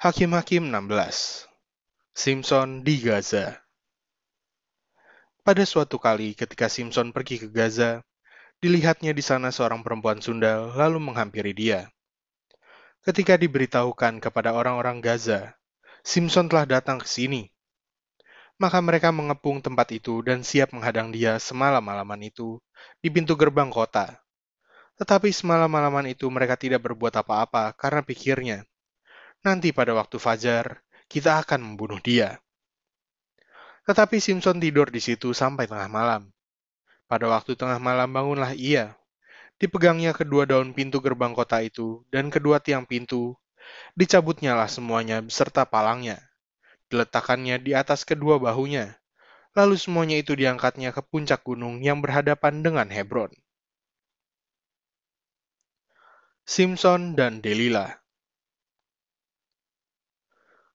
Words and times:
Hakim-Hakim 0.00 0.72
16 0.72 1.44
Simpson 2.16 2.80
di 2.80 3.04
Gaza 3.04 3.60
Pada 5.44 5.60
suatu 5.68 6.00
kali 6.00 6.32
ketika 6.32 6.72
Simpson 6.72 7.12
pergi 7.12 7.36
ke 7.36 7.52
Gaza, 7.52 8.00
dilihatnya 8.64 9.12
di 9.12 9.20
sana 9.20 9.52
seorang 9.52 9.84
perempuan 9.84 10.24
sundal 10.24 10.72
lalu 10.72 11.04
menghampiri 11.04 11.52
dia. 11.52 11.92
Ketika 13.04 13.36
diberitahukan 13.36 14.24
kepada 14.24 14.56
orang-orang 14.56 15.04
Gaza, 15.04 15.52
Simpson 16.00 16.48
telah 16.48 16.64
datang 16.64 16.96
ke 16.96 17.04
sini. 17.04 17.52
Maka 18.56 18.80
mereka 18.80 19.12
mengepung 19.12 19.60
tempat 19.60 19.92
itu 19.92 20.24
dan 20.24 20.40
siap 20.40 20.72
menghadang 20.72 21.12
dia 21.12 21.36
semalam-malaman 21.36 22.24
itu 22.24 22.56
di 23.04 23.12
pintu 23.12 23.36
gerbang 23.36 23.68
kota. 23.68 24.16
Tetapi 24.96 25.28
semalam-malaman 25.28 26.08
itu 26.08 26.24
mereka 26.32 26.56
tidak 26.56 26.88
berbuat 26.88 27.20
apa-apa 27.20 27.76
karena 27.76 28.00
pikirnya, 28.00 28.64
Nanti 29.40 29.72
pada 29.72 29.96
waktu 29.96 30.20
fajar, 30.20 30.84
kita 31.08 31.40
akan 31.40 31.72
membunuh 31.72 31.96
dia. 31.96 32.44
Tetapi 33.88 34.20
Simpson 34.20 34.60
tidur 34.60 34.92
di 34.92 35.00
situ 35.00 35.32
sampai 35.32 35.64
tengah 35.64 35.88
malam. 35.88 36.28
Pada 37.08 37.24
waktu 37.24 37.56
tengah 37.56 37.80
malam 37.80 38.12
bangunlah 38.12 38.52
ia. 38.52 39.00
Dipegangnya 39.56 40.12
kedua 40.12 40.44
daun 40.44 40.76
pintu 40.76 41.00
gerbang 41.00 41.32
kota 41.32 41.64
itu 41.64 42.04
dan 42.12 42.28
kedua 42.28 42.60
tiang 42.60 42.84
pintu. 42.84 43.32
Dicabutnya 43.96 44.52
lah 44.52 44.68
semuanya 44.68 45.24
beserta 45.24 45.64
palangnya. 45.64 46.20
Diletakkannya 46.92 47.64
di 47.64 47.72
atas 47.72 48.04
kedua 48.04 48.36
bahunya. 48.36 48.92
Lalu 49.56 49.80
semuanya 49.80 50.20
itu 50.20 50.36
diangkatnya 50.36 50.92
ke 50.92 51.00
puncak 51.00 51.40
gunung 51.48 51.80
yang 51.80 52.04
berhadapan 52.04 52.60
dengan 52.60 52.92
Hebron. 52.92 53.32
Simpson 56.44 57.16
dan 57.16 57.40
Delilah 57.40 57.99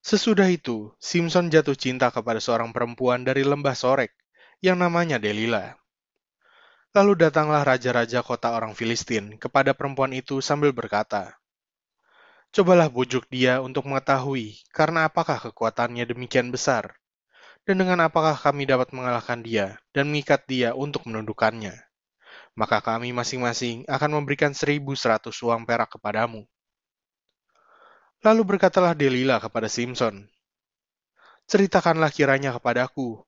Sesudah 0.06 0.46
itu, 0.54 0.94
Simpson 1.02 1.50
jatuh 1.50 1.74
cinta 1.74 2.14
kepada 2.14 2.38
seorang 2.38 2.70
perempuan 2.70 3.26
dari 3.26 3.42
lembah 3.42 3.74
Sorek 3.74 4.14
yang 4.62 4.78
namanya 4.78 5.18
Delila. 5.18 5.74
Lalu 6.94 7.26
datanglah 7.26 7.66
raja-raja 7.66 8.22
kota 8.22 8.54
orang 8.54 8.78
Filistin 8.78 9.42
kepada 9.42 9.74
perempuan 9.74 10.14
itu 10.14 10.46
sambil 10.46 10.78
berkata, 10.78 11.34
Cobalah 12.54 12.86
bujuk 12.86 13.26
dia 13.34 13.66
untuk 13.66 13.90
mengetahui 13.90 14.62
karena 14.70 15.10
apakah 15.10 15.42
kekuatannya 15.42 16.06
demikian 16.06 16.54
besar, 16.54 17.02
dan 17.66 17.82
dengan 17.82 18.06
apakah 18.06 18.38
kami 18.38 18.70
dapat 18.70 18.94
mengalahkan 18.94 19.42
dia 19.42 19.82
dan 19.90 20.14
mengikat 20.14 20.46
dia 20.46 20.78
untuk 20.78 21.10
menundukkannya. 21.10 21.74
Maka 22.54 22.78
kami 22.78 23.10
masing-masing 23.10 23.90
akan 23.90 24.22
memberikan 24.22 24.54
seribu 24.54 24.94
seratus 24.94 25.42
uang 25.42 25.66
perak 25.66 25.98
kepadamu. 25.98 26.46
Lalu 28.24 28.56
berkatalah 28.56 28.96
Delila 28.96 29.42
kepada 29.44 29.68
Simpson, 29.68 30.30
Ceritakanlah 31.46 32.10
kiranya 32.10 32.56
kepadaku, 32.58 33.22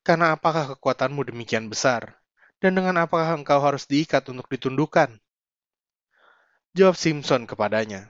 karena 0.00 0.32
apakah 0.32 0.76
kekuatanmu 0.76 1.20
demikian 1.26 1.68
besar, 1.68 2.16
dan 2.62 2.78
dengan 2.78 3.02
apakah 3.02 3.36
engkau 3.36 3.58
harus 3.60 3.84
diikat 3.84 4.24
untuk 4.32 4.46
ditundukkan? 4.48 5.18
Jawab 6.76 6.94
Simpson 6.94 7.44
kepadanya, 7.48 8.08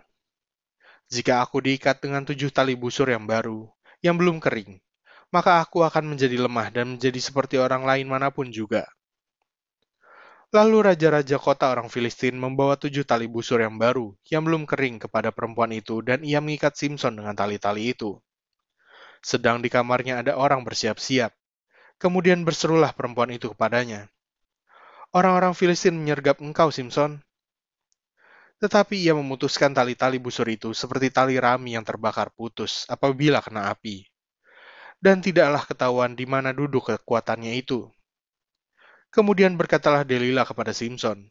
Jika 1.09 1.41
aku 1.41 1.65
diikat 1.65 2.05
dengan 2.05 2.27
tujuh 2.29 2.53
tali 2.53 2.77
busur 2.77 3.09
yang 3.09 3.25
baru, 3.25 3.65
yang 4.05 4.15
belum 4.21 4.39
kering, 4.39 4.79
maka 5.33 5.61
aku 5.65 5.81
akan 5.84 6.17
menjadi 6.17 6.37
lemah 6.39 6.69
dan 6.69 6.97
menjadi 6.97 7.21
seperti 7.21 7.56
orang 7.56 7.83
lain 7.83 8.06
mana 8.09 8.29
pun 8.29 8.49
juga. 8.53 8.84
Lalu 10.49 10.81
raja-raja 10.81 11.37
kota 11.37 11.69
orang 11.69 11.93
Filistin 11.93 12.33
membawa 12.41 12.73
tujuh 12.81 13.05
tali 13.05 13.29
busur 13.29 13.61
yang 13.61 13.77
baru, 13.77 14.17
yang 14.33 14.49
belum 14.49 14.65
kering 14.65 14.97
kepada 14.97 15.29
perempuan 15.29 15.69
itu, 15.77 16.01
dan 16.01 16.25
ia 16.25 16.41
mengikat 16.41 16.73
Simpson 16.73 17.21
dengan 17.21 17.37
tali-tali 17.37 17.93
itu. 17.93 18.17
Sedang 19.21 19.61
di 19.61 19.69
kamarnya 19.69 20.25
ada 20.25 20.41
orang 20.41 20.65
bersiap-siap. 20.65 21.37
Kemudian 22.01 22.49
berserulah 22.49 22.97
perempuan 22.97 23.29
itu 23.29 23.53
kepadanya. 23.53 24.09
Orang-orang 25.12 25.53
Filistin 25.53 26.00
menyergap 26.00 26.41
engkau, 26.41 26.72
Simpson. 26.72 27.21
Tetapi 28.56 29.05
ia 29.05 29.12
memutuskan 29.12 29.77
tali-tali 29.77 30.17
busur 30.17 30.49
itu 30.49 30.72
seperti 30.72 31.12
tali 31.12 31.37
rami 31.37 31.77
yang 31.77 31.84
terbakar 31.84 32.33
putus 32.33 32.89
apabila 32.89 33.45
kena 33.45 33.69
api. 33.69 34.09
Dan 34.97 35.21
tidaklah 35.21 35.69
ketahuan 35.69 36.17
di 36.17 36.25
mana 36.25 36.56
duduk 36.56 36.89
kekuatannya 36.89 37.53
itu, 37.55 37.93
Kemudian 39.09 39.57
berkatalah 39.57 40.05
Delila 40.05 40.45
kepada 40.45 40.77
Simpson, 40.77 41.29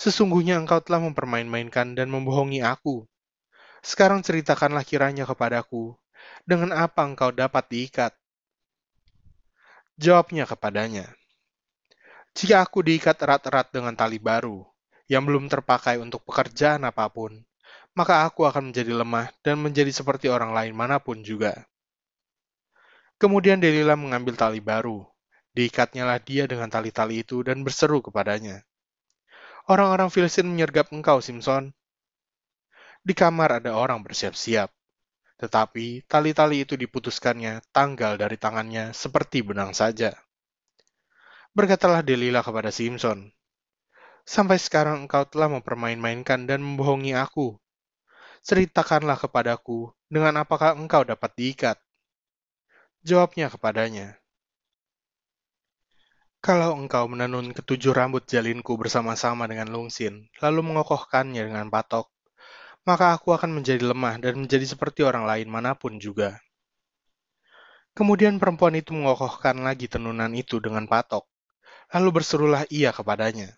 Sesungguhnya 0.00 0.56
engkau 0.56 0.80
telah 0.80 1.04
mempermain-mainkan 1.04 1.92
dan 1.92 2.08
membohongi 2.08 2.64
aku. 2.64 3.04
Sekarang 3.84 4.24
ceritakanlah 4.24 4.86
kiranya 4.86 5.28
kepadaku, 5.28 5.92
dengan 6.48 6.72
apa 6.72 7.04
engkau 7.04 7.34
dapat 7.34 7.66
diikat? 7.68 8.12
Jawabnya 10.00 10.48
kepadanya, 10.48 11.12
Jika 12.32 12.64
aku 12.64 12.80
diikat 12.80 13.20
erat-erat 13.20 13.68
dengan 13.68 13.92
tali 13.92 14.16
baru, 14.16 14.64
yang 15.04 15.28
belum 15.28 15.52
terpakai 15.52 16.00
untuk 16.00 16.24
pekerjaan 16.24 16.88
apa 16.88 17.04
pun, 17.12 17.44
maka 17.92 18.24
aku 18.24 18.48
akan 18.48 18.72
menjadi 18.72 18.96
lemah 18.96 19.28
dan 19.44 19.60
menjadi 19.60 19.92
seperti 19.92 20.32
orang 20.32 20.56
lain 20.56 20.72
mana 20.72 20.96
pun 20.96 21.20
juga. 21.20 21.68
Kemudian 23.20 23.60
Delila 23.60 23.94
mengambil 23.94 24.34
tali 24.34 24.64
baru, 24.64 25.04
Diikatnyalah 25.52 26.20
dia 26.24 26.48
dengan 26.48 26.72
tali-tali 26.72 27.20
itu 27.20 27.44
dan 27.44 27.60
berseru 27.60 28.00
kepadanya. 28.00 28.64
Orang-orang 29.68 30.08
Filistin 30.08 30.48
menyergap 30.48 30.88
engkau, 30.90 31.20
Simpson. 31.20 31.70
Di 33.04 33.12
kamar 33.12 33.60
ada 33.60 33.76
orang 33.76 34.00
bersiap-siap. 34.00 34.72
Tetapi 35.36 36.06
tali-tali 36.08 36.64
itu 36.64 36.78
diputuskannya 36.78 37.60
tanggal 37.74 38.16
dari 38.16 38.38
tangannya 38.38 38.94
seperti 38.94 39.42
benang 39.42 39.74
saja. 39.74 40.14
Berkatalah 41.52 42.00
Delila 42.00 42.40
kepada 42.40 42.72
Simpson, 42.72 43.28
Sampai 44.22 44.62
sekarang 44.62 45.06
engkau 45.06 45.26
telah 45.26 45.50
mempermain-mainkan 45.50 46.46
dan 46.46 46.62
membohongi 46.62 47.18
aku. 47.18 47.58
Ceritakanlah 48.46 49.18
kepadaku 49.18 49.90
dengan 50.06 50.46
apakah 50.46 50.78
engkau 50.78 51.02
dapat 51.02 51.30
diikat. 51.34 51.78
Jawabnya 53.02 53.50
kepadanya, 53.50 54.21
kalau 56.42 56.74
engkau 56.74 57.06
menenun 57.06 57.54
ketujuh 57.54 57.94
rambut 57.94 58.26
jalinku 58.26 58.74
bersama-sama 58.74 59.46
dengan 59.46 59.70
lungsin, 59.70 60.26
lalu 60.42 60.66
mengokohkannya 60.66 61.46
dengan 61.46 61.70
patok, 61.70 62.10
maka 62.82 63.14
aku 63.14 63.30
akan 63.30 63.62
menjadi 63.62 63.86
lemah 63.86 64.18
dan 64.18 64.42
menjadi 64.42 64.66
seperti 64.66 65.06
orang 65.06 65.22
lain 65.22 65.46
mana 65.46 65.78
pun 65.78 66.02
juga. 66.02 66.42
Kemudian 67.94 68.42
perempuan 68.42 68.74
itu 68.74 68.90
mengokohkan 68.90 69.62
lagi 69.62 69.86
tenunan 69.86 70.34
itu 70.34 70.58
dengan 70.58 70.90
patok, 70.90 71.22
lalu 71.94 72.18
berserulah 72.18 72.66
ia 72.74 72.90
kepadanya. 72.90 73.54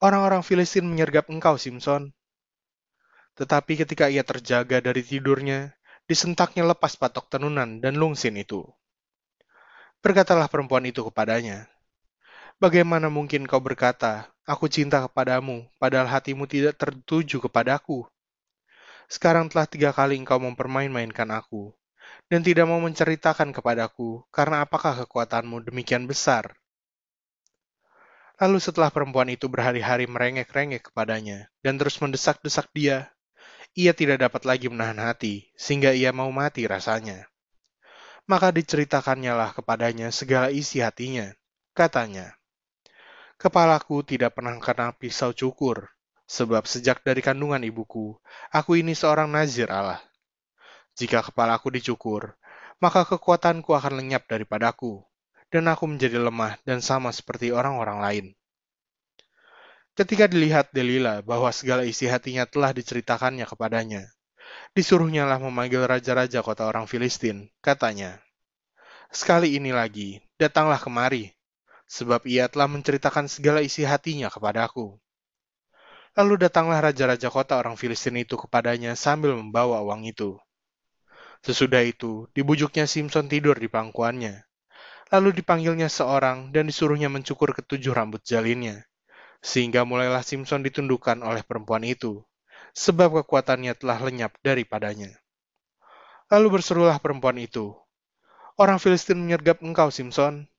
Orang-orang 0.00 0.40
Filistin 0.40 0.88
menyergap 0.88 1.28
engkau, 1.28 1.60
Simpson. 1.60 2.16
Tetapi 3.36 3.84
ketika 3.84 4.08
ia 4.08 4.24
terjaga 4.24 4.80
dari 4.80 5.04
tidurnya, 5.04 5.76
disentaknya 6.08 6.64
lepas 6.64 6.96
patok 6.96 7.28
tenunan 7.28 7.84
dan 7.84 8.00
lungsin 8.00 8.40
itu. 8.40 8.64
Berkatalah 9.98 10.46
perempuan 10.46 10.86
itu 10.86 11.02
kepadanya, 11.10 11.66
Bagaimana 12.58 13.06
mungkin 13.06 13.46
kau 13.46 13.62
berkata, 13.62 14.26
Aku 14.42 14.66
cinta 14.66 14.98
kepadamu, 15.06 15.70
padahal 15.78 16.10
hatimu 16.10 16.42
tidak 16.50 16.74
tertuju 16.74 17.38
kepadaku? 17.46 18.02
Sekarang 19.06 19.46
telah 19.46 19.70
tiga 19.70 19.94
kali 19.94 20.18
engkau 20.18 20.42
mempermain-mainkan 20.42 21.30
aku, 21.30 21.70
dan 22.26 22.42
tidak 22.42 22.66
mau 22.66 22.82
menceritakan 22.82 23.54
kepadaku, 23.54 24.26
karena 24.34 24.66
apakah 24.66 25.06
kekuatanmu 25.06 25.70
demikian 25.70 26.10
besar? 26.10 26.58
Lalu 28.42 28.58
setelah 28.58 28.90
perempuan 28.90 29.30
itu 29.30 29.46
berhari-hari 29.46 30.10
merengek-rengek 30.10 30.90
kepadanya, 30.90 31.50
dan 31.62 31.78
terus 31.78 31.98
mendesak-desak 32.02 32.70
dia, 32.74 33.10
ia 33.78 33.94
tidak 33.94 34.18
dapat 34.26 34.42
lagi 34.42 34.66
menahan 34.66 34.98
hati, 34.98 35.50
sehingga 35.54 35.94
ia 35.94 36.10
mau 36.10 36.30
mati 36.34 36.66
rasanya. 36.66 37.30
Maka 38.28 38.52
diceritakannya 38.52 39.32
lah 39.32 39.50
kepadanya 39.56 40.12
segala 40.12 40.52
isi 40.52 40.84
hatinya. 40.84 41.32
Katanya, 41.72 42.38
Kepalaku 43.38 44.02
tidak 44.02 44.34
pernah 44.34 44.58
kena 44.58 44.90
pisau 44.90 45.30
cukur, 45.30 45.86
sebab 46.26 46.66
sejak 46.66 47.06
dari 47.06 47.22
kandungan 47.22 47.62
ibuku, 47.62 48.18
aku 48.50 48.82
ini 48.82 48.98
seorang 48.98 49.30
nazir 49.30 49.70
Allah. 49.70 50.02
Jika 50.98 51.22
kepalaku 51.22 51.70
dicukur, 51.70 52.34
maka 52.82 53.06
kekuatanku 53.06 53.70
akan 53.78 54.02
lenyap 54.02 54.26
daripadaku, 54.26 55.06
dan 55.54 55.70
aku 55.70 55.86
menjadi 55.86 56.18
lemah 56.18 56.58
dan 56.66 56.82
sama 56.82 57.14
seperti 57.14 57.54
orang-orang 57.54 57.98
lain. 58.02 58.26
Ketika 59.94 60.26
dilihat 60.26 60.74
Delila 60.74 61.22
bahwa 61.22 61.54
segala 61.54 61.86
isi 61.86 62.10
hatinya 62.10 62.42
telah 62.42 62.74
diceritakannya 62.74 63.46
kepadanya, 63.46 64.10
Disuruhnya 64.72 65.26
lah 65.26 65.42
memanggil 65.42 65.84
raja-raja 65.84 66.44
kota 66.44 66.68
orang 66.68 66.86
Filistin. 66.86 67.50
Katanya, 67.58 68.22
Sekali 69.08 69.56
ini 69.56 69.72
lagi, 69.72 70.20
datanglah 70.36 70.76
kemari, 70.76 71.32
sebab 71.88 72.28
ia 72.28 72.44
telah 72.44 72.68
menceritakan 72.68 73.24
segala 73.24 73.64
isi 73.64 73.80
hatinya 73.80 74.28
kepadaku. 74.28 75.00
Lalu 76.12 76.44
datanglah 76.44 76.84
raja-raja 76.84 77.32
kota 77.32 77.56
orang 77.56 77.80
Filistin 77.80 78.20
itu 78.20 78.36
kepadanya 78.36 78.92
sambil 79.00 79.32
membawa 79.32 79.80
uang 79.80 80.04
itu. 80.12 80.36
Sesudah 81.40 81.80
itu, 81.80 82.28
dibujuknya 82.36 82.84
Simpson 82.84 83.32
tidur 83.32 83.56
di 83.56 83.72
pangkuannya. 83.72 84.44
Lalu 85.08 85.40
dipanggilnya 85.40 85.88
seorang 85.88 86.52
dan 86.52 86.68
disuruhnya 86.68 87.08
mencukur 87.08 87.56
ketujuh 87.56 87.96
rambut 87.96 88.20
jalinnya. 88.28 88.84
Sehingga 89.40 89.88
mulailah 89.88 90.20
Simpson 90.20 90.60
ditundukkan 90.60 91.24
oleh 91.24 91.40
perempuan 91.48 91.80
itu, 91.80 92.20
sebab 92.76 93.22
kekuatannya 93.22 93.76
telah 93.78 93.98
lenyap 94.02 94.36
daripadanya. 94.40 95.14
Lalu 96.28 96.60
berserulah 96.60 97.00
perempuan 97.00 97.40
itu, 97.40 97.72
Orang 98.58 98.82
Filistin 98.82 99.22
menyergap 99.22 99.62
engkau, 99.62 99.86
Simpson. 99.94 100.50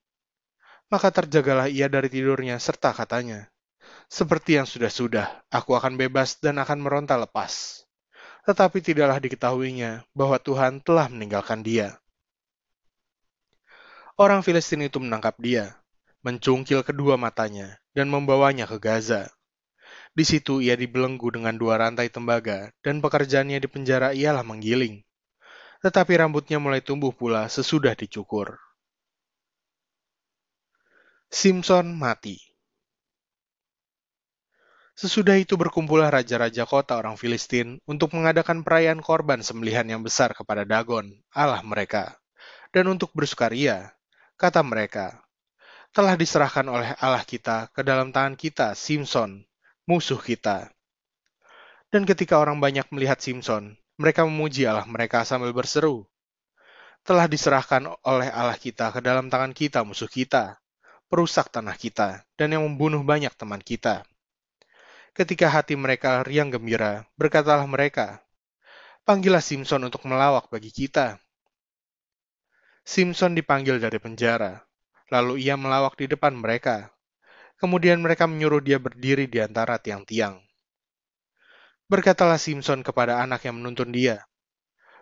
Maka 0.88 1.12
terjagalah 1.12 1.68
ia 1.68 1.84
dari 1.84 2.08
tidurnya 2.08 2.56
serta 2.56 2.96
katanya, 2.96 3.52
seperti 4.08 4.56
yang 4.56 4.64
sudah-sudah, 4.64 5.44
aku 5.52 5.76
akan 5.76 6.00
bebas 6.00 6.40
dan 6.40 6.56
akan 6.58 6.80
meronta 6.80 7.20
lepas. 7.20 7.84
Tetapi 8.48 8.80
tidaklah 8.80 9.20
diketahuinya 9.20 10.08
bahwa 10.16 10.40
Tuhan 10.40 10.80
telah 10.80 11.12
meninggalkan 11.12 11.60
dia. 11.60 12.00
Orang 14.16 14.40
Filistin 14.40 14.80
itu 14.80 14.96
menangkap 14.96 15.36
dia, 15.36 15.76
mencungkil 16.24 16.80
kedua 16.80 17.20
matanya, 17.20 17.78
dan 17.92 18.08
membawanya 18.08 18.64
ke 18.64 18.80
Gaza. 18.80 19.28
Di 20.10 20.26
situ 20.26 20.58
ia 20.58 20.74
dibelenggu 20.74 21.30
dengan 21.30 21.54
dua 21.54 21.78
rantai 21.78 22.10
tembaga, 22.10 22.74
dan 22.82 22.98
pekerjaannya 22.98 23.62
di 23.62 23.68
penjara 23.70 24.10
ialah 24.10 24.42
menggiling. 24.42 25.06
Tetapi 25.80 26.12
rambutnya 26.18 26.58
mulai 26.58 26.82
tumbuh 26.82 27.14
pula 27.14 27.46
sesudah 27.46 27.94
dicukur. 27.94 28.58
Simpson 31.30 31.94
mati. 31.94 32.42
Sesudah 34.98 35.38
itu 35.40 35.56
berkumpullah 35.56 36.12
raja-raja 36.12 36.68
kota 36.68 36.98
orang 36.98 37.16
Filistin 37.16 37.80
untuk 37.88 38.12
mengadakan 38.12 38.60
perayaan 38.60 39.00
korban 39.00 39.40
sembelihan 39.40 39.88
yang 39.88 40.04
besar 40.04 40.36
kepada 40.36 40.68
Dagon, 40.68 41.08
Allah 41.32 41.64
mereka. 41.64 42.20
Dan 42.68 42.90
untuk 42.92 43.08
bersukaria, 43.16 43.96
kata 44.36 44.60
mereka, 44.60 45.24
telah 45.96 46.20
diserahkan 46.20 46.68
oleh 46.68 46.92
Allah 47.00 47.24
kita 47.24 47.72
ke 47.72 47.80
dalam 47.80 48.12
tangan 48.12 48.36
kita, 48.36 48.76
Simpson, 48.76 49.40
musuh 49.90 50.22
kita. 50.22 50.70
Dan 51.90 52.06
ketika 52.06 52.38
orang 52.38 52.62
banyak 52.62 52.86
melihat 52.94 53.18
Simpson, 53.18 53.74
mereka 53.98 54.22
memuji 54.22 54.62
Allah 54.70 54.86
mereka 54.86 55.26
sambil 55.26 55.50
berseru, 55.50 56.06
telah 57.02 57.26
diserahkan 57.26 57.90
oleh 58.06 58.30
Allah 58.30 58.54
kita 58.54 58.94
ke 58.94 59.02
dalam 59.02 59.26
tangan 59.26 59.50
kita 59.50 59.82
musuh 59.82 60.06
kita, 60.06 60.62
perusak 61.10 61.50
tanah 61.50 61.74
kita, 61.74 62.22
dan 62.38 62.54
yang 62.54 62.62
membunuh 62.62 63.02
banyak 63.02 63.34
teman 63.34 63.58
kita. 63.58 64.06
Ketika 65.10 65.50
hati 65.50 65.74
mereka 65.74 66.22
riang 66.22 66.54
gembira, 66.54 67.02
berkatalah 67.18 67.66
mereka, 67.66 68.22
Panggillah 69.02 69.42
Simpson 69.42 69.82
untuk 69.90 70.06
melawak 70.06 70.46
bagi 70.54 70.70
kita. 70.70 71.18
Simpson 72.86 73.34
dipanggil 73.34 73.82
dari 73.82 73.98
penjara, 73.98 74.62
lalu 75.10 75.42
ia 75.42 75.58
melawak 75.58 75.98
di 75.98 76.06
depan 76.06 76.38
mereka. 76.38 76.94
Kemudian 77.60 78.00
mereka 78.00 78.24
menyuruh 78.24 78.64
dia 78.64 78.80
berdiri 78.80 79.28
di 79.28 79.38
antara 79.38 79.76
tiang-tiang. 79.76 80.40
Berkatalah 81.92 82.40
Simpson 82.40 82.80
kepada 82.80 83.20
anak 83.20 83.44
yang 83.44 83.60
menuntun 83.60 83.92
dia, 83.92 84.24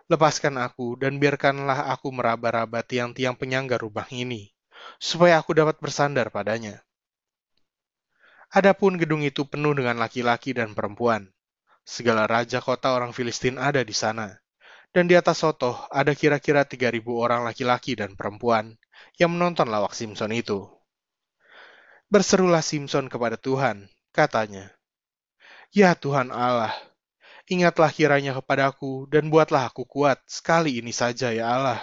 Lepaskan 0.09 0.57
aku 0.57 0.97
dan 0.97 1.21
biarkanlah 1.21 1.93
aku 1.93 2.09
meraba-raba 2.09 2.81
tiang-tiang 2.81 3.37
penyangga 3.37 3.77
rumah 3.77 4.09
ini, 4.09 4.49
supaya 4.97 5.37
aku 5.37 5.53
dapat 5.53 5.77
bersandar 5.77 6.33
padanya. 6.33 6.81
Adapun 8.49 8.97
gedung 8.97 9.21
itu 9.21 9.45
penuh 9.45 9.77
dengan 9.77 10.01
laki-laki 10.01 10.57
dan 10.57 10.73
perempuan. 10.73 11.29
Segala 11.85 12.25
raja 12.25 12.57
kota 12.57 12.89
orang 12.89 13.13
Filistin 13.13 13.61
ada 13.61 13.85
di 13.85 13.93
sana. 13.93 14.33
Dan 14.89 15.05
di 15.05 15.13
atas 15.13 15.45
sotoh 15.45 15.77
ada 15.93 16.17
kira-kira 16.17 16.65
3.000 16.65 17.05
orang 17.13 17.45
laki-laki 17.45 17.93
dan 17.93 18.17
perempuan 18.17 18.73
yang 19.21 19.29
menonton 19.37 19.69
lawak 19.69 19.93
Simpson 19.93 20.33
itu. 20.33 20.78
Berserulah 22.09 22.65
Simpson 22.65 23.05
kepada 23.05 23.37
Tuhan, 23.37 23.85
katanya, 24.09 24.73
Ya 25.69 25.93
Tuhan 25.93 26.33
Allah, 26.33 26.73
ingatlah 27.45 27.93
kiranya 27.93 28.33
kepadaku 28.33 29.05
dan 29.13 29.29
buatlah 29.29 29.69
aku 29.69 29.85
kuat 29.85 30.17
sekali 30.25 30.81
ini 30.81 30.89
saja 30.89 31.29
ya 31.29 31.53
Allah, 31.53 31.77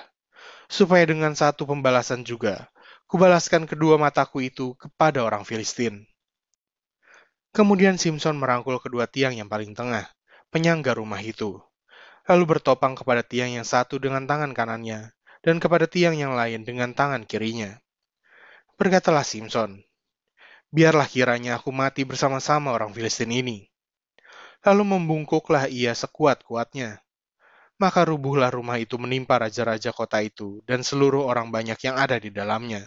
supaya 0.67 1.06
dengan 1.06 1.31
satu 1.38 1.62
pembalasan 1.62 2.26
juga, 2.26 2.67
kubalaskan 3.06 3.70
kedua 3.70 4.02
mataku 4.02 4.43
itu 4.43 4.75
kepada 4.75 5.23
orang 5.23 5.46
Filistin. 5.46 6.02
Kemudian 7.55 7.94
Simpson 7.94 8.34
merangkul 8.34 8.82
kedua 8.82 9.06
tiang 9.06 9.31
yang 9.31 9.46
paling 9.46 9.78
tengah, 9.78 10.11
penyangga 10.50 10.99
rumah 10.99 11.23
itu, 11.23 11.62
lalu 12.26 12.58
bertopang 12.58 12.99
kepada 12.99 13.23
tiang 13.23 13.55
yang 13.55 13.62
satu 13.62 14.02
dengan 14.02 14.26
tangan 14.26 14.50
kanannya, 14.50 15.14
dan 15.46 15.62
kepada 15.62 15.87
tiang 15.87 16.19
yang 16.19 16.34
lain 16.34 16.67
dengan 16.67 16.99
tangan 16.99 17.23
kirinya. 17.23 17.78
Berkatalah 18.75 19.23
Simpson, 19.23 19.86
biarlah 20.76 21.08
kiranya 21.08 21.56
aku 21.56 21.73
mati 21.73 22.05
bersama-sama 22.05 22.69
orang 22.69 22.93
Filistin 22.93 23.32
ini. 23.32 23.73
Lalu 24.61 24.84
membungkuklah 24.84 25.73
ia 25.73 25.96
sekuat-kuatnya. 25.96 27.00
Maka 27.81 28.05
rubuhlah 28.05 28.52
rumah 28.52 28.76
itu 28.76 29.00
menimpa 29.00 29.40
raja-raja 29.40 29.96
kota 29.96 30.20
itu 30.20 30.61
dan 30.69 30.84
seluruh 30.84 31.25
orang 31.25 31.49
banyak 31.49 31.81
yang 31.81 31.96
ada 31.96 32.20
di 32.20 32.28
dalamnya. 32.28 32.84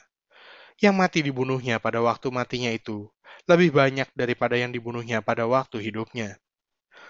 Yang 0.78 0.96
mati 0.96 1.20
dibunuhnya 1.26 1.82
pada 1.82 1.98
waktu 2.06 2.30
matinya 2.30 2.70
itu 2.70 3.10
lebih 3.50 3.74
banyak 3.74 4.10
daripada 4.14 4.54
yang 4.54 4.70
dibunuhnya 4.70 5.26
pada 5.26 5.50
waktu 5.50 5.82
hidupnya. 5.82 6.38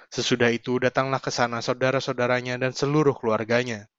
Sesudah 0.07 0.47
itu 0.51 0.79
datanglah 0.79 1.19
ke 1.19 1.31
sana 1.31 1.59
saudara-saudaranya 1.59 2.55
dan 2.55 2.71
seluruh 2.71 3.15
keluarganya. 3.19 3.91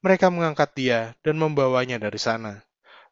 Mereka 0.00 0.32
mengangkat 0.32 0.72
dia 0.72 1.00
dan 1.20 1.36
membawanya 1.36 1.98
dari 1.98 2.16
sana, 2.16 2.64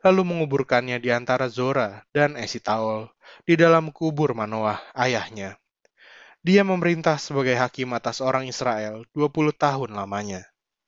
lalu 0.07 0.23
menguburkannya 0.23 1.03
di 1.03 1.11
antara 1.11 1.51
Zora 1.51 2.07
dan 2.15 2.39
Esitaol 2.39 3.11
di 3.43 3.59
dalam 3.59 3.91
kubur 3.91 4.39
Manoah, 4.39 4.79
ayahnya. 4.95 5.59
Dia 6.47 6.63
memerintah 6.63 7.19
sebagai 7.19 7.59
hakim 7.59 7.91
atas 7.91 8.23
orang 8.23 8.47
Israel 8.47 9.03
20 9.19 9.51
tahun 9.51 9.99
lamanya. 9.99 10.47